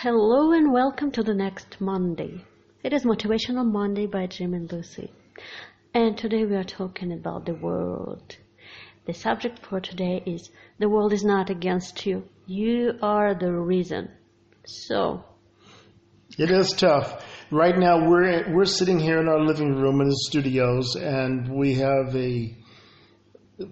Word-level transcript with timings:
Hello 0.00 0.52
and 0.52 0.72
welcome 0.72 1.10
to 1.10 1.24
the 1.24 1.34
next 1.34 1.80
Monday. 1.80 2.44
It 2.84 2.92
is 2.92 3.04
Motivational 3.04 3.68
Monday 3.68 4.06
by 4.06 4.28
Jim 4.28 4.54
and 4.54 4.70
Lucy. 4.70 5.10
And 5.92 6.16
today 6.16 6.44
we 6.44 6.54
are 6.54 6.62
talking 6.62 7.12
about 7.12 7.46
the 7.46 7.54
world. 7.54 8.36
The 9.06 9.12
subject 9.12 9.66
for 9.66 9.80
today 9.80 10.22
is 10.24 10.50
the 10.78 10.88
world 10.88 11.12
is 11.12 11.24
not 11.24 11.50
against 11.50 12.06
you. 12.06 12.22
You 12.46 12.92
are 13.02 13.34
the 13.34 13.50
reason. 13.50 14.08
So, 14.64 15.24
It 16.38 16.52
is 16.52 16.70
tough. 16.74 17.26
Right 17.50 17.76
now, 17.76 18.08
we're 18.08 18.54
we're 18.54 18.66
sitting 18.66 19.00
here 19.00 19.18
in 19.18 19.26
our 19.26 19.40
living 19.40 19.74
room 19.74 20.00
in 20.00 20.10
the 20.10 20.20
studios, 20.28 20.94
and 20.94 21.52
we 21.52 21.74
have 21.74 22.14
a 22.14 22.56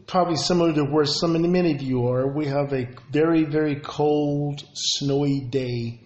probably 0.09 0.39
similar 0.39 0.73
to 0.73 0.87
where 0.87 1.05
some 1.05 1.41
many 1.53 1.73
of 1.77 1.83
you 1.83 2.09
are. 2.09 2.27
We 2.27 2.47
have 2.47 2.73
a 2.73 2.89
very 3.13 3.45
very 3.45 3.77
cold, 3.77 4.65
snowy 4.75 5.39
day, 5.39 6.01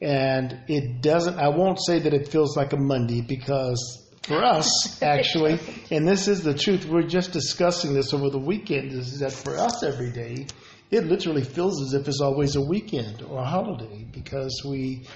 and 0.00 0.60
it 0.68 1.02
doesn't. 1.02 1.38
I 1.38 1.48
won't 1.48 1.78
say 1.84 1.98
that 2.00 2.14
it 2.14 2.28
feels 2.28 2.56
like 2.56 2.72
a 2.72 2.76
Monday 2.76 3.20
because 3.20 4.08
for 4.22 4.44
us, 4.44 5.02
actually, 5.02 5.58
and 5.90 6.06
this 6.06 6.28
is 6.28 6.42
the 6.42 6.54
truth. 6.54 6.86
We're 6.86 7.02
just 7.02 7.32
discussing 7.32 7.94
this 7.94 8.12
over 8.14 8.30
the 8.30 8.38
weekend. 8.38 8.92
Is 8.92 9.18
that 9.20 9.32
for 9.32 9.56
us 9.56 9.82
every 9.82 10.12
day? 10.12 10.46
It 10.90 11.04
literally 11.04 11.44
feels 11.44 11.82
as 11.82 11.94
if 12.00 12.08
it's 12.08 12.20
always 12.20 12.56
a 12.56 12.62
weekend 12.62 13.22
or 13.22 13.40
a 13.40 13.44
holiday 13.44 14.06
because 14.10 14.62
we 14.66 15.06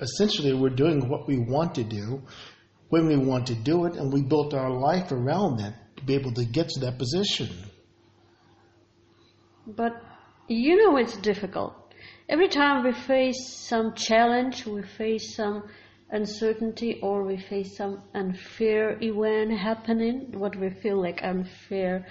essentially 0.00 0.52
we're 0.52 0.70
doing 0.70 1.08
what 1.08 1.26
we 1.26 1.38
want 1.38 1.74
to 1.76 1.84
do 1.84 2.22
when 2.88 3.06
we 3.06 3.16
want 3.16 3.46
to 3.46 3.54
do 3.54 3.86
it, 3.86 3.94
and 3.94 4.12
we 4.12 4.20
built 4.22 4.52
our 4.52 4.70
life 4.70 5.12
around 5.12 5.56
that 5.58 5.96
to 5.96 6.04
be 6.04 6.14
able 6.14 6.32
to 6.32 6.44
get 6.44 6.68
to 6.68 6.80
that 6.80 6.98
position. 6.98 7.48
but 9.66 10.02
you 10.48 10.76
know 10.76 10.96
it's 10.98 11.16
difficult. 11.18 11.74
Every 12.28 12.48
time 12.48 12.84
we 12.84 12.92
face 12.92 13.66
some 13.68 13.94
challenge, 13.94 14.66
we 14.66 14.82
face 14.82 15.34
some 15.34 15.64
uncertainty 16.10 17.00
or 17.02 17.24
we 17.24 17.36
face 17.36 17.76
some 17.76 18.02
unfair 18.14 18.98
event 19.02 19.52
happening, 19.58 20.38
what 20.38 20.54
we 20.56 20.70
feel 20.70 21.00
like 21.00 21.22
unfair, 21.22 22.06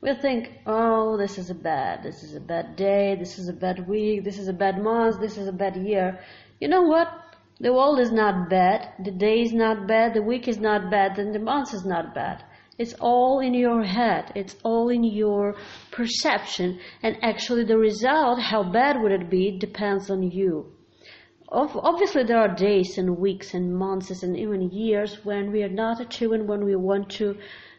we 0.00 0.14
think, 0.14 0.50
oh, 0.66 1.16
this 1.16 1.38
is 1.38 1.48
a 1.48 1.54
bad, 1.54 2.02
this 2.02 2.22
is 2.22 2.34
a 2.34 2.40
bad 2.40 2.76
day, 2.76 3.16
this 3.18 3.38
is 3.38 3.48
a 3.48 3.54
bad 3.54 3.88
week, 3.88 4.22
this 4.22 4.38
is 4.38 4.48
a 4.48 4.52
bad 4.52 4.82
month, 4.82 5.18
this 5.18 5.38
is 5.38 5.48
a 5.48 5.52
bad 5.52 5.76
year. 5.76 6.20
You 6.60 6.68
know 6.68 6.82
what? 6.82 7.08
The 7.60 7.72
world 7.72 8.00
is 8.00 8.12
not 8.12 8.50
bad, 8.50 8.92
the 9.02 9.12
day 9.12 9.40
is 9.40 9.54
not 9.54 9.86
bad, 9.86 10.12
the 10.12 10.22
week 10.22 10.46
is 10.46 10.58
not 10.58 10.90
bad, 10.90 11.18
and 11.18 11.34
the 11.34 11.38
month 11.38 11.72
is 11.72 11.86
not 11.86 12.14
bad. 12.14 12.44
It's 12.76 12.94
all 13.00 13.40
in 13.40 13.54
your 13.54 13.84
head. 13.84 14.32
It's 14.34 14.56
all 14.64 14.88
in 14.88 15.04
your 15.04 15.54
perception. 15.92 16.80
And 17.02 17.16
actually 17.22 17.64
the 17.64 17.78
result, 17.78 18.40
how 18.40 18.64
bad 18.64 19.00
would 19.00 19.12
it 19.12 19.30
be, 19.30 19.58
depends 19.58 20.10
on 20.10 20.22
you. 20.22 20.72
Obviously, 21.48 22.24
there 22.24 22.38
are 22.38 22.52
days 22.52 22.98
and 22.98 23.16
weeks 23.16 23.54
and 23.54 23.72
months 23.72 24.22
and 24.22 24.36
even 24.36 24.70
years 24.70 25.24
when 25.24 25.52
we 25.52 25.62
are 25.62 25.68
not 25.68 26.00
achieving 26.00 26.48
when 26.48 26.64
we 26.64 26.74
want 26.74 27.10
to, 27.10 27.36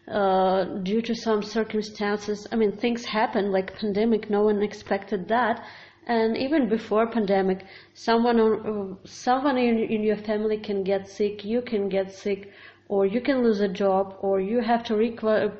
uh, 0.07 0.63
due 0.83 1.01
to 1.01 1.13
some 1.13 1.41
circumstances. 1.43 2.47
I 2.51 2.55
mean, 2.55 2.77
things 2.77 3.03
happen 3.03 3.51
like 3.51 3.77
pandemic. 3.77 4.29
No 4.29 4.43
one 4.43 4.61
expected 4.61 5.27
that. 5.27 5.65
And 6.07 6.37
even 6.37 6.69
before 6.69 7.07
pandemic, 7.07 7.65
someone 7.95 8.39
on, 8.39 8.51
uh, 8.65 9.07
someone 9.07 9.57
in, 9.57 9.79
in 9.79 10.03
your 10.03 10.17
family 10.17 10.57
can 10.57 10.83
get 10.83 11.09
sick. 11.09 11.43
You 11.43 11.61
can 11.61 11.89
get 11.89 12.13
sick, 12.13 12.51
or 12.87 13.05
you 13.05 13.19
can 13.19 13.43
lose 13.43 13.61
a 13.61 13.67
job, 13.67 14.15
or 14.19 14.39
you 14.39 14.61
have 14.61 14.83
to 14.83 14.93
requa- 14.93 15.51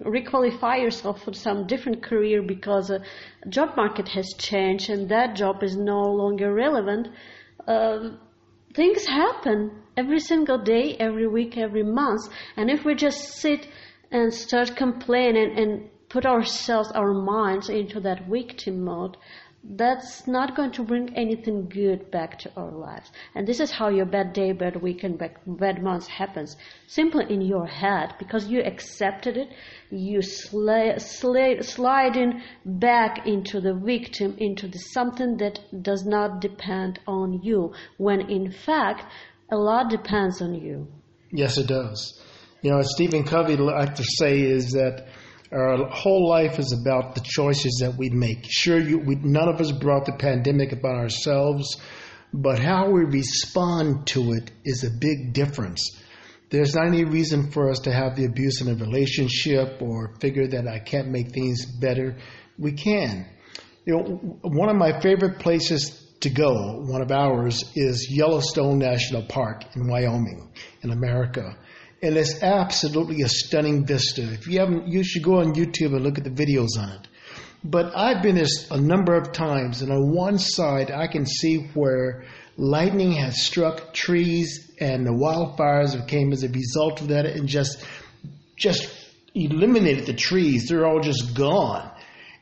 requalify 0.00 0.80
yourself 0.80 1.22
for 1.22 1.34
some 1.34 1.66
different 1.66 2.02
career 2.02 2.42
because 2.42 2.88
the 2.88 3.04
job 3.48 3.76
market 3.76 4.08
has 4.08 4.32
changed 4.38 4.88
and 4.88 5.08
that 5.10 5.36
job 5.36 5.62
is 5.62 5.76
no 5.76 6.00
longer 6.00 6.54
relevant. 6.54 7.08
Uh, 7.68 8.10
things 8.74 9.06
happen 9.06 9.82
every 9.96 10.18
single 10.18 10.58
day, 10.58 10.96
every 10.98 11.28
week, 11.28 11.58
every 11.58 11.82
month. 11.82 12.22
And 12.56 12.70
if 12.70 12.84
we 12.84 12.94
just 12.94 13.34
sit 13.34 13.68
and 14.10 14.32
start 14.32 14.74
complaining 14.74 15.58
and 15.58 15.90
put 16.08 16.24
ourselves, 16.24 16.90
our 16.92 17.12
minds 17.12 17.68
into 17.68 18.00
that 18.00 18.26
victim 18.26 18.84
mode, 18.84 19.16
that's 19.66 20.26
not 20.28 20.54
going 20.56 20.72
to 20.72 20.82
bring 20.82 21.16
anything 21.16 21.68
good 21.68 22.10
back 22.10 22.38
to 22.40 22.52
our 22.56 22.70
lives. 22.70 23.10
And 23.34 23.46
this 23.46 23.60
is 23.60 23.70
how 23.70 23.88
your 23.88 24.04
bad 24.04 24.34
day, 24.34 24.52
bad 24.52 24.80
week, 24.82 25.04
and 25.04 25.18
bad, 25.18 25.82
month 25.82 26.06
happens. 26.06 26.56
Simply 26.86 27.32
in 27.32 27.40
your 27.40 27.66
head, 27.66 28.14
because 28.18 28.46
you 28.46 28.60
accepted 28.60 29.36
it, 29.38 29.48
you 29.90 30.18
sli- 30.18 30.96
sli- 30.96 31.64
sliding 31.64 32.42
back 32.64 33.26
into 33.26 33.60
the 33.60 33.74
victim, 33.74 34.36
into 34.38 34.68
the 34.68 34.78
something 34.78 35.38
that 35.38 35.58
does 35.82 36.04
not 36.04 36.40
depend 36.40 37.00
on 37.06 37.40
you, 37.42 37.72
when 37.96 38.30
in 38.30 38.52
fact, 38.52 39.10
a 39.50 39.56
lot 39.56 39.88
depends 39.88 40.42
on 40.42 40.54
you. 40.54 40.86
Yes, 41.32 41.56
it 41.58 41.68
does. 41.68 42.20
You 42.62 42.70
know, 42.70 42.82
Stephen 42.82 43.24
Covey 43.24 43.56
liked 43.56 43.96
to 43.96 44.04
say 44.18 44.40
is 44.40 44.72
that 44.72 45.06
our 45.54 45.88
whole 45.88 46.28
life 46.28 46.58
is 46.58 46.72
about 46.72 47.14
the 47.14 47.20
choices 47.24 47.78
that 47.80 47.96
we 47.96 48.10
make. 48.10 48.44
Sure, 48.48 48.78
you, 48.78 48.98
we, 48.98 49.14
none 49.14 49.48
of 49.48 49.60
us 49.60 49.70
brought 49.70 50.04
the 50.04 50.12
pandemic 50.12 50.72
upon 50.72 50.96
ourselves, 50.96 51.80
but 52.32 52.58
how 52.58 52.90
we 52.90 53.04
respond 53.04 54.06
to 54.08 54.32
it 54.32 54.50
is 54.64 54.82
a 54.82 54.90
big 54.90 55.32
difference. 55.32 56.00
There's 56.50 56.74
not 56.74 56.86
any 56.86 57.04
reason 57.04 57.50
for 57.50 57.70
us 57.70 57.80
to 57.80 57.92
have 57.92 58.16
the 58.16 58.24
abuse 58.24 58.60
in 58.60 58.68
a 58.68 58.74
relationship 58.74 59.80
or 59.80 60.14
figure 60.20 60.46
that 60.48 60.66
I 60.66 60.78
can't 60.80 61.08
make 61.08 61.32
things 61.32 61.64
better. 61.64 62.16
We 62.58 62.72
can. 62.72 63.26
You 63.84 63.94
know, 63.94 64.02
one 64.42 64.68
of 64.68 64.76
my 64.76 65.00
favorite 65.00 65.38
places 65.38 66.00
to 66.20 66.30
go, 66.30 66.80
one 66.86 67.02
of 67.02 67.10
ours, 67.10 67.62
is 67.74 68.08
Yellowstone 68.10 68.78
National 68.78 69.22
Park 69.22 69.62
in 69.76 69.86
Wyoming, 69.86 70.52
in 70.82 70.90
America. 70.90 71.56
And 72.04 72.18
it's 72.18 72.42
absolutely 72.42 73.22
a 73.22 73.28
stunning 73.28 73.86
vista. 73.86 74.22
If 74.22 74.46
you 74.46 74.60
haven't, 74.60 74.88
you 74.88 75.02
should 75.02 75.22
go 75.22 75.40
on 75.40 75.54
YouTube 75.54 75.94
and 75.94 76.02
look 76.02 76.18
at 76.18 76.24
the 76.24 76.30
videos 76.30 76.78
on 76.78 76.90
it. 76.90 77.08
But 77.64 77.96
I've 77.96 78.22
been 78.22 78.34
there 78.34 78.44
a 78.70 78.78
number 78.78 79.14
of 79.14 79.32
times, 79.32 79.80
and 79.80 79.90
on 79.90 80.12
one 80.14 80.38
side, 80.38 80.90
I 80.90 81.06
can 81.06 81.24
see 81.24 81.70
where 81.72 82.24
lightning 82.58 83.12
has 83.12 83.42
struck 83.42 83.94
trees, 83.94 84.70
and 84.78 85.06
the 85.06 85.12
wildfires 85.12 85.92
that 85.92 86.06
came 86.06 86.32
as 86.32 86.44
a 86.44 86.48
result 86.50 87.00
of 87.00 87.08
that, 87.08 87.24
and 87.24 87.48
just 87.48 87.82
just 88.56 88.86
eliminated 89.34 90.04
the 90.04 90.12
trees. 90.12 90.68
They're 90.68 90.86
all 90.86 91.00
just 91.00 91.34
gone. 91.34 91.90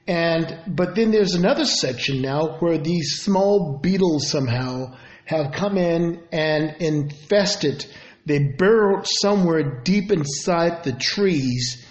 And 0.09 0.59
but 0.67 0.97
then 0.97 1.13
there's 1.13 1.35
another 1.35 1.65
section 1.65 2.21
now 2.21 2.59
where 2.59 2.79
these 2.79 3.23
small 3.23 3.79
beetles 3.81 4.29
somehow 4.29 4.97
have 5.25 5.53
come 5.53 5.79
in 5.79 6.21
and 6.33 6.75
infested. 6.81 7.87
They 8.25 8.39
burrowed 8.39 9.07
somewhere 9.07 9.83
deep 9.83 10.13
inside 10.13 10.85
the 10.85 10.93
trees, 10.93 11.85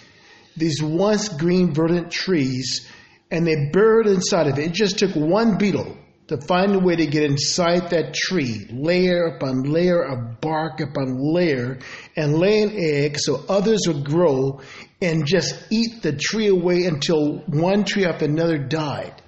these 0.56 0.82
once 0.82 1.28
green 1.28 1.74
verdant 1.74 2.10
trees, 2.10 2.88
and 3.30 3.46
they 3.46 3.70
burrowed 3.72 4.06
inside 4.06 4.46
of 4.46 4.58
it. 4.58 4.66
It 4.66 4.72
just 4.72 4.98
took 4.98 5.14
one 5.14 5.58
beetle 5.58 5.96
to 6.28 6.40
find 6.46 6.74
a 6.74 6.78
way 6.78 6.96
to 6.96 7.06
get 7.06 7.24
inside 7.24 7.90
that 7.90 8.14
tree, 8.14 8.66
layer 8.70 9.24
upon 9.24 9.64
layer 9.64 10.02
of 10.02 10.40
bark 10.40 10.80
upon 10.80 11.18
layer, 11.18 11.78
and 12.16 12.38
lay 12.38 12.62
an 12.62 12.72
egg 12.76 13.18
so 13.18 13.44
others 13.48 13.82
would 13.86 14.04
grow 14.04 14.60
and 15.00 15.26
just 15.26 15.54
eat 15.70 16.02
the 16.02 16.12
tree 16.12 16.48
away 16.48 16.84
until 16.84 17.38
one 17.40 17.84
tree 17.84 18.06
after 18.06 18.24
another 18.24 18.58
died. 18.58 19.20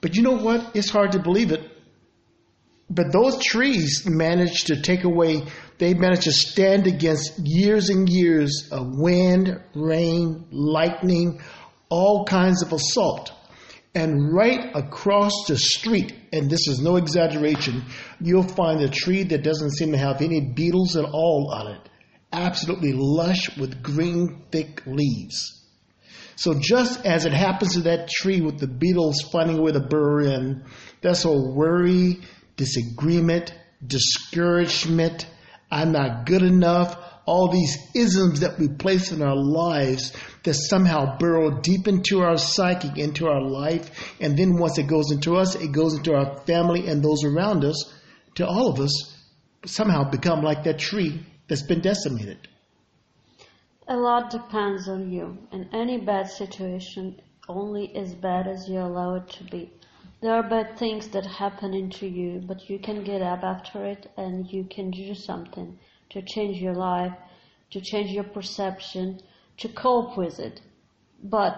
But 0.00 0.16
you 0.16 0.22
know 0.22 0.36
what? 0.36 0.76
It's 0.76 0.90
hard 0.90 1.12
to 1.12 1.18
believe 1.18 1.50
it. 1.50 1.62
But 2.90 3.12
those 3.12 3.42
trees 3.42 4.04
managed 4.06 4.66
to 4.66 4.80
take 4.82 5.04
away, 5.04 5.46
they 5.78 5.94
managed 5.94 6.22
to 6.22 6.32
stand 6.32 6.86
against 6.86 7.38
years 7.38 7.88
and 7.90 8.08
years 8.08 8.68
of 8.70 8.86
wind, 8.96 9.60
rain, 9.74 10.46
lightning, 10.50 11.40
all 11.88 12.24
kinds 12.24 12.62
of 12.62 12.72
assault. 12.72 13.32
And 13.94 14.32
right 14.34 14.74
across 14.74 15.32
the 15.46 15.56
street, 15.56 16.12
and 16.32 16.50
this 16.50 16.66
is 16.66 16.80
no 16.80 16.96
exaggeration, 16.96 17.84
you'll 18.20 18.42
find 18.42 18.80
a 18.80 18.88
tree 18.88 19.22
that 19.24 19.44
doesn't 19.44 19.70
seem 19.70 19.92
to 19.92 19.98
have 19.98 20.20
any 20.20 20.40
beetles 20.40 20.96
at 20.96 21.04
all 21.04 21.52
on 21.52 21.72
it. 21.74 21.88
Absolutely 22.32 22.92
lush 22.92 23.56
with 23.56 23.82
green, 23.82 24.46
thick 24.50 24.82
leaves. 24.86 25.64
So 26.36 26.54
just 26.58 27.06
as 27.06 27.26
it 27.26 27.32
happens 27.32 27.74
to 27.74 27.82
that 27.82 28.08
tree 28.08 28.40
with 28.40 28.58
the 28.58 28.66
beetles 28.66 29.20
finding 29.30 29.58
a 29.58 29.62
way 29.62 29.70
to 29.70 29.80
burrow 29.80 30.26
in, 30.26 30.64
that's 31.00 31.24
all 31.24 31.54
worry, 31.54 32.20
disagreement, 32.56 33.54
discouragement, 33.86 35.26
I'm 35.74 35.90
not 35.90 36.24
good 36.24 36.42
enough, 36.42 36.96
all 37.26 37.50
these 37.50 37.76
isms 37.96 38.40
that 38.40 38.60
we 38.60 38.68
place 38.68 39.10
in 39.10 39.22
our 39.22 39.34
lives 39.34 40.12
that 40.44 40.54
somehow 40.54 41.18
burrow 41.18 41.60
deep 41.60 41.88
into 41.88 42.20
our 42.20 42.36
psyche, 42.36 42.92
into 43.02 43.26
our 43.26 43.42
life, 43.42 44.14
and 44.20 44.38
then 44.38 44.56
once 44.56 44.78
it 44.78 44.86
goes 44.86 45.10
into 45.10 45.34
us, 45.34 45.56
it 45.56 45.72
goes 45.72 45.94
into 45.94 46.14
our 46.14 46.38
family 46.46 46.86
and 46.86 47.02
those 47.02 47.24
around 47.24 47.64
us, 47.64 47.92
to 48.36 48.46
all 48.46 48.70
of 48.70 48.78
us, 48.78 49.18
somehow 49.66 50.08
become 50.08 50.42
like 50.42 50.62
that 50.62 50.78
tree 50.78 51.26
that's 51.48 51.62
been 51.62 51.80
decimated. 51.80 52.46
A 53.88 53.96
lot 53.96 54.30
depends 54.30 54.88
on 54.88 55.10
you, 55.10 55.36
and 55.50 55.68
any 55.72 55.98
bad 55.98 56.30
situation 56.30 57.20
only 57.48 57.94
as 57.96 58.14
bad 58.14 58.46
as 58.46 58.68
you 58.68 58.78
allow 58.78 59.16
it 59.16 59.28
to 59.28 59.44
be. 59.44 59.72
There 60.24 60.32
are 60.32 60.48
bad 60.48 60.78
things 60.78 61.08
that 61.08 61.26
happen 61.26 61.74
into 61.74 62.06
you, 62.06 62.42
but 62.46 62.70
you 62.70 62.78
can 62.78 63.04
get 63.04 63.20
up 63.20 63.42
after 63.42 63.84
it 63.84 64.10
and 64.16 64.50
you 64.50 64.64
can 64.64 64.90
do 64.90 65.14
something 65.14 65.78
to 66.08 66.22
change 66.22 66.56
your 66.62 66.72
life, 66.72 67.12
to 67.70 67.78
change 67.78 68.10
your 68.10 68.24
perception, 68.24 69.20
to 69.58 69.68
cope 69.68 70.16
with 70.16 70.40
it. 70.40 70.62
But 71.22 71.52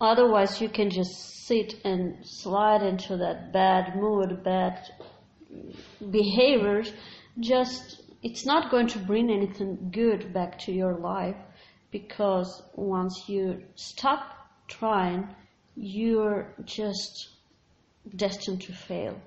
otherwise 0.00 0.60
you 0.60 0.68
can 0.68 0.88
just 0.88 1.46
sit 1.48 1.84
and 1.84 2.24
slide 2.24 2.80
into 2.84 3.16
that 3.16 3.52
bad 3.52 3.96
mood, 3.96 4.44
bad 4.44 4.88
behaviors. 6.08 6.92
Just, 7.40 8.02
it's 8.22 8.46
not 8.46 8.70
going 8.70 8.86
to 8.86 9.00
bring 9.00 9.30
anything 9.30 9.90
good 9.92 10.32
back 10.32 10.60
to 10.60 10.72
your 10.72 10.94
life 10.94 11.36
because 11.90 12.62
once 12.76 13.24
you 13.26 13.64
stop 13.74 14.48
trying, 14.68 15.28
you're 15.74 16.54
just 16.64 17.35
destined 18.14 18.62
to 18.62 18.72
fail. 18.72 19.20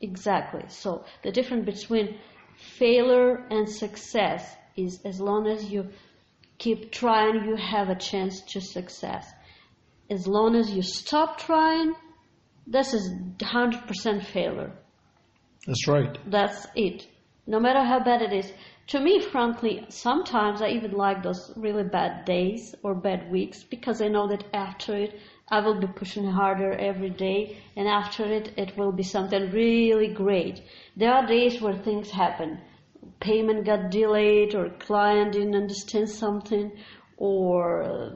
Exactly. 0.00 0.62
So 0.68 1.04
the 1.22 1.32
difference 1.32 1.64
between 1.66 2.18
failure 2.56 3.46
and 3.50 3.68
success 3.68 4.56
is 4.76 5.00
as 5.04 5.20
long 5.20 5.46
as 5.46 5.70
you 5.70 5.88
keep 6.58 6.92
trying, 6.92 7.44
you 7.44 7.56
have 7.56 7.88
a 7.88 7.94
chance 7.96 8.40
to 8.52 8.60
success. 8.60 9.26
As 10.10 10.26
long 10.26 10.54
as 10.56 10.70
you 10.70 10.82
stop 10.82 11.38
trying, 11.38 11.94
this 12.66 12.94
is 12.94 13.10
100% 13.38 14.24
failure. 14.24 14.72
That's 15.66 15.88
right. 15.88 16.18
That's 16.30 16.66
it. 16.74 17.06
No 17.46 17.60
matter 17.60 17.82
how 17.82 18.00
bad 18.00 18.22
it 18.22 18.32
is. 18.32 18.52
To 18.88 19.00
me, 19.00 19.20
frankly, 19.20 19.84
sometimes 19.90 20.62
I 20.62 20.68
even 20.70 20.92
like 20.92 21.22
those 21.22 21.52
really 21.56 21.84
bad 21.84 22.24
days 22.24 22.74
or 22.82 22.94
bad 22.94 23.30
weeks 23.30 23.62
because 23.62 24.00
I 24.00 24.08
know 24.08 24.28
that 24.28 24.44
after 24.54 24.96
it, 24.96 25.20
I 25.50 25.60
will 25.60 25.80
be 25.80 25.86
pushing 25.86 26.24
harder 26.24 26.72
every 26.72 27.08
day, 27.10 27.56
and 27.74 27.88
after 27.88 28.24
it, 28.24 28.52
it 28.58 28.76
will 28.76 28.92
be 28.92 29.02
something 29.02 29.50
really 29.50 30.12
great. 30.12 30.62
There 30.96 31.12
are 31.12 31.26
days 31.26 31.60
where 31.60 31.76
things 31.76 32.10
happen. 32.10 32.60
Payment 33.20 33.64
got 33.64 33.90
delayed, 33.90 34.54
or 34.54 34.68
client 34.68 35.32
didn't 35.32 35.54
understand 35.54 36.10
something, 36.10 36.72
or 37.16 37.82
uh, 37.82 38.10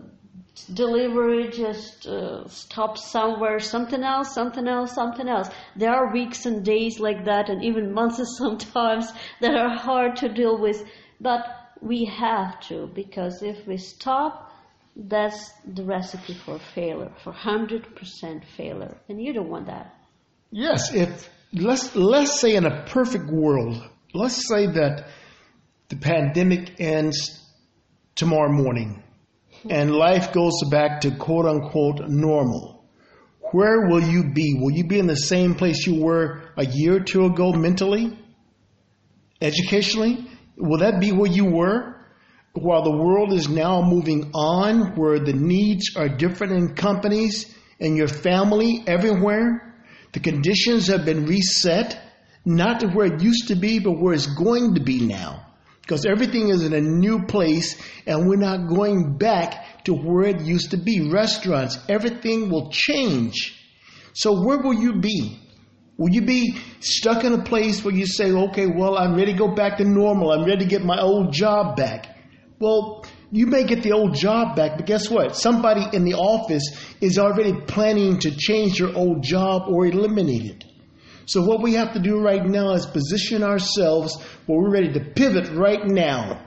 delivery 0.74 1.48
just 1.48 2.06
uh, 2.06 2.46
stopped 2.48 2.98
somewhere, 2.98 3.58
something 3.60 4.02
else, 4.02 4.34
something 4.34 4.68
else, 4.68 4.94
something 4.94 5.26
else. 5.26 5.48
There 5.74 5.94
are 5.94 6.12
weeks 6.12 6.44
and 6.44 6.62
days 6.62 7.00
like 7.00 7.24
that, 7.24 7.48
and 7.48 7.64
even 7.64 7.92
months 8.00 8.20
sometimes 8.36 9.10
that 9.40 9.54
are 9.54 9.74
hard 9.74 10.16
to 10.16 10.28
deal 10.28 10.58
with, 10.58 10.84
but 11.20 11.46
we 11.80 12.04
have 12.04 12.60
to, 12.68 12.88
because 12.94 13.42
if 13.42 13.66
we 13.66 13.78
stop, 13.78 14.51
that's 14.94 15.50
the 15.66 15.84
recipe 15.84 16.34
for 16.34 16.58
failure, 16.74 17.12
for 17.24 17.32
100% 17.32 18.44
failure. 18.56 18.96
And 19.08 19.22
you 19.22 19.32
don't 19.32 19.48
want 19.48 19.66
that. 19.66 19.94
Yes, 20.50 20.92
if 20.92 21.28
let's 21.54 21.96
let's 21.96 22.38
say 22.38 22.56
in 22.56 22.66
a 22.66 22.84
perfect 22.84 23.30
world, 23.30 23.82
let's 24.12 24.46
say 24.46 24.66
that 24.66 25.06
the 25.88 25.96
pandemic 25.96 26.78
ends 26.78 27.42
tomorrow 28.14 28.52
morning 28.52 29.02
and 29.68 29.90
life 29.94 30.32
goes 30.32 30.62
back 30.70 31.00
to 31.02 31.10
quote 31.12 31.46
unquote 31.46 32.08
normal. 32.08 32.84
Where 33.52 33.88
will 33.88 34.02
you 34.02 34.32
be? 34.32 34.58
Will 34.58 34.72
you 34.72 34.84
be 34.84 34.98
in 34.98 35.06
the 35.06 35.16
same 35.16 35.54
place 35.54 35.86
you 35.86 36.02
were 36.02 36.42
a 36.56 36.64
year 36.64 36.96
or 36.96 37.00
two 37.00 37.24
ago 37.26 37.52
mentally? 37.52 38.18
Educationally? 39.40 40.26
Will 40.56 40.78
that 40.78 41.00
be 41.00 41.12
where 41.12 41.30
you 41.30 41.46
were? 41.46 41.96
While 42.54 42.82
the 42.82 42.96
world 42.96 43.32
is 43.32 43.48
now 43.48 43.80
moving 43.82 44.30
on, 44.34 44.94
where 44.94 45.18
the 45.18 45.32
needs 45.32 45.96
are 45.96 46.08
different 46.08 46.52
in 46.52 46.74
companies 46.74 47.52
and 47.80 47.96
your 47.96 48.08
family 48.08 48.84
everywhere, 48.86 49.74
the 50.12 50.20
conditions 50.20 50.88
have 50.88 51.04
been 51.04 51.24
reset, 51.24 51.98
not 52.44 52.80
to 52.80 52.88
where 52.88 53.06
it 53.06 53.22
used 53.22 53.48
to 53.48 53.54
be, 53.54 53.78
but 53.78 53.92
where 53.92 54.12
it's 54.12 54.26
going 54.26 54.74
to 54.74 54.82
be 54.82 55.00
now. 55.00 55.46
Because 55.80 56.04
everything 56.04 56.48
is 56.48 56.62
in 56.62 56.74
a 56.74 56.80
new 56.80 57.24
place 57.24 57.80
and 58.06 58.28
we're 58.28 58.36
not 58.36 58.68
going 58.68 59.16
back 59.16 59.84
to 59.84 59.94
where 59.94 60.28
it 60.28 60.42
used 60.42 60.70
to 60.72 60.76
be. 60.76 61.10
Restaurants, 61.10 61.78
everything 61.88 62.50
will 62.50 62.70
change. 62.70 63.58
So 64.12 64.44
where 64.44 64.58
will 64.58 64.74
you 64.74 65.00
be? 65.00 65.38
Will 65.96 66.10
you 66.10 66.22
be 66.22 66.56
stuck 66.80 67.24
in 67.24 67.32
a 67.32 67.42
place 67.42 67.84
where 67.84 67.94
you 67.94 68.06
say, 68.06 68.30
okay, 68.30 68.66
well, 68.66 68.96
I'm 68.96 69.14
ready 69.16 69.32
to 69.32 69.38
go 69.38 69.54
back 69.54 69.78
to 69.78 69.84
normal. 69.84 70.30
I'm 70.32 70.44
ready 70.44 70.64
to 70.64 70.70
get 70.70 70.84
my 70.84 71.00
old 71.00 71.32
job 71.32 71.76
back. 71.76 72.11
Well, 72.62 73.04
you 73.32 73.48
may 73.48 73.64
get 73.64 73.82
the 73.82 73.90
old 73.90 74.14
job 74.14 74.54
back, 74.54 74.76
but 74.76 74.86
guess 74.86 75.10
what? 75.10 75.34
Somebody 75.34 75.84
in 75.96 76.04
the 76.04 76.14
office 76.14 76.62
is 77.00 77.18
already 77.18 77.54
planning 77.66 78.20
to 78.20 78.30
change 78.30 78.78
your 78.78 78.96
old 78.96 79.24
job 79.24 79.62
or 79.66 79.84
eliminate 79.84 80.44
it. 80.44 80.64
So 81.26 81.42
what 81.42 81.60
we 81.60 81.74
have 81.74 81.92
to 81.94 81.98
do 81.98 82.20
right 82.20 82.44
now 82.44 82.74
is 82.74 82.86
position 82.86 83.42
ourselves 83.42 84.16
where 84.46 84.60
we're 84.60 84.70
ready 84.70 84.92
to 84.92 85.00
pivot 85.00 85.50
right 85.50 85.84
now 85.84 86.40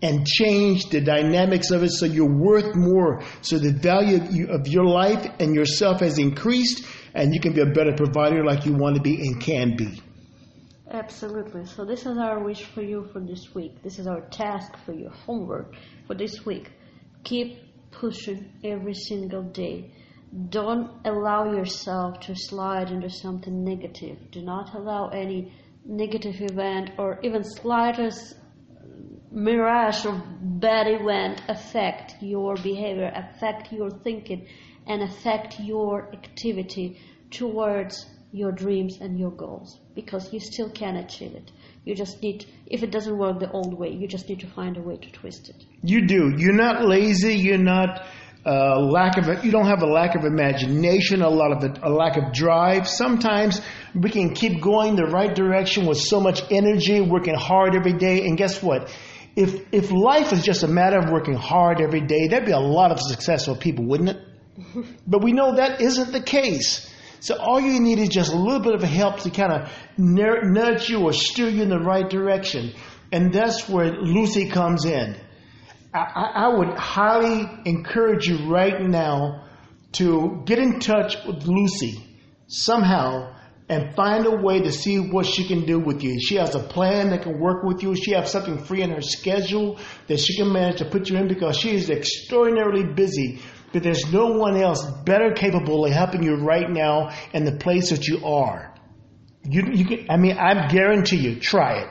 and 0.00 0.26
change 0.26 0.88
the 0.88 1.02
dynamics 1.02 1.70
of 1.70 1.82
it 1.82 1.90
so 1.90 2.06
you're 2.06 2.38
worth 2.40 2.74
more. 2.74 3.22
So 3.42 3.58
the 3.58 3.74
value 3.74 4.48
of 4.48 4.66
your 4.66 4.86
life 4.86 5.26
and 5.40 5.54
yourself 5.54 6.00
has 6.00 6.16
increased 6.16 6.86
and 7.12 7.34
you 7.34 7.40
can 7.40 7.52
be 7.52 7.60
a 7.60 7.66
better 7.66 7.92
provider 7.94 8.46
like 8.46 8.64
you 8.64 8.72
want 8.72 8.96
to 8.96 9.02
be 9.02 9.16
and 9.16 9.42
can 9.42 9.76
be. 9.76 10.00
Absolutely. 10.90 11.64
So 11.66 11.84
this 11.84 12.00
is 12.06 12.18
our 12.18 12.44
wish 12.44 12.62
for 12.62 12.82
you 12.82 13.08
for 13.12 13.20
this 13.20 13.54
week. 13.54 13.82
This 13.82 13.98
is 13.98 14.06
our 14.06 14.20
task 14.28 14.76
for 14.84 14.92
your 14.92 15.10
homework 15.10 15.74
for 16.06 16.14
this 16.14 16.44
week. 16.44 16.70
Keep 17.24 17.90
pushing 17.90 18.52
every 18.62 18.94
single 18.94 19.42
day. 19.42 19.92
Don't 20.50 20.90
allow 21.06 21.52
yourself 21.52 22.20
to 22.20 22.34
slide 22.34 22.90
into 22.90 23.08
something 23.08 23.64
negative. 23.64 24.30
Do 24.30 24.42
not 24.42 24.74
allow 24.74 25.08
any 25.08 25.52
negative 25.86 26.36
event 26.40 26.90
or 26.98 27.18
even 27.22 27.44
slightest 27.44 28.34
mirage 29.30 30.04
of 30.06 30.20
bad 30.60 30.86
event 30.86 31.42
affect 31.48 32.14
your 32.20 32.54
behavior, 32.56 33.10
affect 33.14 33.72
your 33.72 33.90
thinking, 33.90 34.46
and 34.86 35.02
affect 35.02 35.58
your 35.60 36.12
activity 36.12 37.00
towards 37.30 38.06
your 38.34 38.50
dreams 38.50 38.98
and 39.00 39.16
your 39.16 39.30
goals 39.30 39.78
because 39.94 40.32
you 40.32 40.40
still 40.40 40.68
can 40.68 40.96
achieve 40.96 41.34
it. 41.34 41.52
You 41.84 41.94
just 41.94 42.20
need, 42.20 42.44
if 42.66 42.82
it 42.82 42.90
doesn't 42.90 43.16
work 43.16 43.38
the 43.38 43.50
old 43.52 43.78
way, 43.78 43.90
you 43.90 44.08
just 44.08 44.28
need 44.28 44.40
to 44.40 44.48
find 44.48 44.76
a 44.76 44.80
way 44.80 44.96
to 44.96 45.10
twist 45.12 45.50
it. 45.50 45.64
You 45.82 46.04
do. 46.04 46.34
You're 46.36 46.56
not 46.56 46.84
lazy. 46.84 47.36
You're 47.36 47.58
not 47.58 48.04
uh, 48.44 48.80
lack 48.80 49.18
of 49.18 49.28
it. 49.28 49.44
You 49.44 49.52
don't 49.52 49.66
have 49.66 49.82
a 49.82 49.86
lack 49.86 50.16
of 50.16 50.24
imagination, 50.24 51.22
a 51.22 51.28
lot 51.28 51.52
of 51.52 51.62
it, 51.62 51.78
a 51.80 51.88
lack 51.88 52.16
of 52.16 52.32
drive. 52.32 52.88
Sometimes 52.88 53.60
we 53.94 54.10
can 54.10 54.34
keep 54.34 54.60
going 54.60 54.96
the 54.96 55.06
right 55.06 55.32
direction 55.32 55.86
with 55.86 55.98
so 55.98 56.20
much 56.20 56.42
energy, 56.50 57.00
working 57.00 57.36
hard 57.36 57.76
every 57.76 57.92
day. 57.92 58.26
And 58.26 58.36
guess 58.36 58.60
what? 58.60 58.92
If 59.36 59.72
if 59.72 59.92
life 59.92 60.32
is 60.32 60.42
just 60.42 60.64
a 60.64 60.68
matter 60.68 60.98
of 60.98 61.10
working 61.10 61.34
hard 61.34 61.80
every 61.80 62.00
day, 62.00 62.26
there'd 62.26 62.46
be 62.46 62.52
a 62.52 62.58
lot 62.58 62.90
of 62.90 63.00
successful 63.00 63.54
people, 63.54 63.84
wouldn't 63.84 64.10
it? 64.10 64.18
but 65.06 65.22
we 65.22 65.32
know 65.32 65.56
that 65.56 65.80
isn't 65.80 66.10
the 66.12 66.22
case. 66.22 66.90
So 67.20 67.36
all 67.36 67.60
you 67.60 67.80
need 67.80 67.98
is 67.98 68.08
just 68.08 68.32
a 68.32 68.36
little 68.36 68.60
bit 68.60 68.74
of 68.74 68.82
help 68.82 69.20
to 69.20 69.30
kind 69.30 69.52
of 69.52 69.72
nudge 69.96 70.88
you 70.88 71.00
or 71.00 71.12
steer 71.12 71.48
you 71.48 71.62
in 71.62 71.68
the 71.68 71.78
right 71.78 72.08
direction. 72.08 72.74
And 73.12 73.32
that's 73.32 73.68
where 73.68 73.92
Lucy 73.92 74.48
comes 74.48 74.84
in. 74.84 75.16
I, 75.94 76.32
I 76.34 76.48
would 76.48 76.76
highly 76.76 77.48
encourage 77.64 78.26
you 78.26 78.50
right 78.50 78.80
now 78.80 79.44
to 79.92 80.42
get 80.44 80.58
in 80.58 80.80
touch 80.80 81.16
with 81.24 81.44
Lucy 81.46 82.04
somehow 82.48 83.34
and 83.68 83.94
find 83.94 84.26
a 84.26 84.36
way 84.36 84.60
to 84.60 84.70
see 84.70 84.98
what 84.98 85.24
she 85.24 85.46
can 85.46 85.64
do 85.64 85.78
with 85.78 86.02
you. 86.02 86.20
She 86.20 86.34
has 86.34 86.54
a 86.54 86.60
plan 86.60 87.10
that 87.10 87.22
can 87.22 87.40
work 87.40 87.62
with 87.62 87.82
you. 87.82 87.94
She 87.96 88.10
has 88.10 88.30
something 88.30 88.58
free 88.58 88.82
in 88.82 88.90
her 88.90 89.00
schedule 89.00 89.78
that 90.06 90.20
she 90.20 90.36
can 90.36 90.52
manage 90.52 90.78
to 90.78 90.84
put 90.84 91.08
you 91.08 91.16
in 91.16 91.28
because 91.28 91.56
she 91.56 91.74
is 91.74 91.88
extraordinarily 91.88 92.84
busy 92.84 93.40
but 93.74 93.82
there's 93.82 94.12
no 94.12 94.26
one 94.26 94.56
else 94.56 94.86
better 95.04 95.32
capable 95.32 95.84
of 95.84 95.90
helping 95.90 96.22
you 96.22 96.36
right 96.36 96.70
now 96.70 97.10
in 97.32 97.44
the 97.44 97.56
place 97.56 97.90
that 97.90 98.06
you 98.06 98.24
are. 98.24 98.72
You, 99.42 99.64
you 99.72 99.84
can, 99.84 100.06
I 100.08 100.16
mean, 100.16 100.38
I 100.38 100.68
guarantee 100.68 101.16
you, 101.16 101.40
try 101.40 101.80
it. 101.80 101.88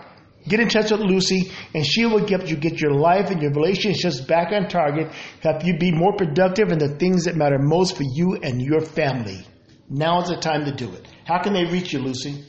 Get 0.47 0.61
in 0.61 0.69
touch 0.69 0.91
with 0.91 1.01
Lucy, 1.01 1.51
and 1.73 1.85
she 1.85 2.05
will 2.05 2.25
help 2.25 2.49
you 2.49 2.55
get 2.55 2.79
your 2.79 2.93
life 2.93 3.31
and 3.31 3.41
your 3.41 3.51
relationships 3.51 4.21
back 4.21 4.53
on 4.53 4.69
target, 4.69 5.11
help 5.41 5.65
you 5.65 5.77
be 5.77 5.91
more 5.91 6.15
productive 6.15 6.69
in 6.69 6.79
the 6.79 6.95
things 6.95 7.25
that 7.25 7.35
matter 7.35 7.59
most 7.59 7.97
for 7.97 8.03
you 8.03 8.35
and 8.41 8.61
your 8.61 8.79
family. 8.79 9.45
Now 9.89 10.21
is 10.21 10.29
the 10.29 10.37
time 10.37 10.63
to 10.63 10.71
do 10.71 10.89
it. 10.93 11.05
How 11.25 11.41
can 11.43 11.51
they 11.51 11.65
reach 11.65 11.91
you, 11.91 11.99
Lucy? 11.99 12.45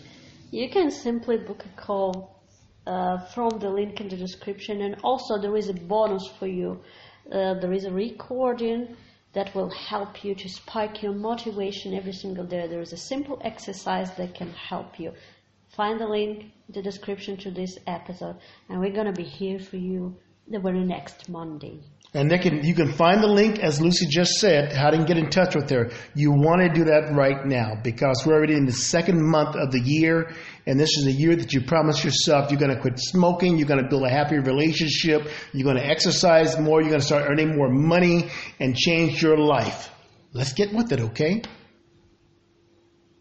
You 0.53 0.71
can 0.71 0.93
simply 0.93 1.39
book 1.39 1.65
a 1.65 1.81
call 1.81 2.41
uh, 2.87 3.19
from 3.35 3.59
the 3.59 3.69
link 3.69 4.01
in 4.01 4.09
the 4.09 4.17
description, 4.17 4.81
and 4.83 4.95
also 5.03 5.41
there 5.41 5.57
is 5.57 5.69
a 5.71 5.75
bonus 5.75 6.29
for 6.39 6.47
you. 6.47 6.81
Uh, 7.33 7.55
there 7.55 7.73
is 7.73 7.85
a 7.85 7.91
recording 7.91 8.97
that 9.35 9.55
will 9.55 9.71
help 9.71 10.25
you 10.25 10.35
to 10.35 10.49
spike 10.49 11.03
your 11.03 11.13
motivation 11.13 11.95
every 11.95 12.13
single 12.13 12.45
day. 12.45 12.67
There 12.67 12.81
is 12.81 12.93
a 12.93 12.97
simple 12.97 13.39
exercise 13.45 14.15
that 14.17 14.35
can 14.35 14.51
help 14.51 14.99
you. 14.99 15.13
Find 15.77 16.01
the 16.01 16.07
link 16.07 16.41
in 16.41 16.51
the 16.75 16.83
description 16.83 17.37
to 17.39 17.51
this 17.51 17.79
episode, 17.87 18.37
and 18.69 18.81
we're 18.81 18.93
going 18.93 19.13
to 19.13 19.13
be 19.13 19.25
here 19.25 19.59
for 19.59 19.77
you 19.77 20.17
the 20.47 20.61
very 20.61 20.85
next 20.85 21.29
Monday. 21.29 21.81
And 22.17 22.31
they 22.31 22.39
can, 22.39 22.65
you 22.65 22.75
can 22.77 22.93
find 22.93 23.21
the 23.21 23.27
link, 23.27 23.59
as 23.59 23.81
Lucy 23.81 24.07
just 24.09 24.35
said, 24.35 24.73
how 24.73 24.91
to 24.91 25.05
get 25.05 25.19
in 25.19 25.31
touch 25.31 25.57
with 25.57 25.69
her. 25.71 25.91
You 26.15 26.31
want 26.31 26.63
to 26.63 26.69
do 26.69 26.85
that 26.85 27.13
right 27.13 27.45
now 27.45 27.75
because 27.83 28.23
we're 28.25 28.35
already 28.35 28.55
in 28.55 28.67
the 28.67 28.73
second 28.73 29.21
month 29.21 29.57
of 29.57 29.73
the 29.73 29.81
year, 29.81 30.33
and 30.65 30.79
this 30.79 30.97
is 30.97 31.07
a 31.07 31.13
year 31.13 31.35
that 31.35 31.53
you 31.53 31.63
promise 31.63 32.05
yourself 32.05 32.53
you're 32.53 32.61
going 32.61 32.75
to 32.75 32.81
quit 32.81 33.01
smoking, 33.01 33.59
you're 33.59 33.67
going 33.67 33.83
to 33.83 33.89
build 33.89 34.05
a 34.05 34.09
happier 34.09 34.41
relationship, 34.41 35.29
you're 35.53 35.65
going 35.65 35.77
to 35.77 35.85
exercise 35.85 36.57
more, 36.57 36.81
you're 36.81 36.91
going 36.91 37.01
to 37.01 37.07
start 37.07 37.29
earning 37.29 37.57
more 37.57 37.69
money 37.69 38.31
and 38.61 38.77
change 38.77 39.21
your 39.21 39.37
life. 39.37 39.91
Let's 40.33 40.53
get 40.53 40.73
with 40.73 40.93
it, 40.93 41.01
okay? 41.01 41.43